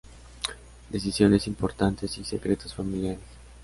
[0.89, 3.19] Decisiones importantes y secretos familiares.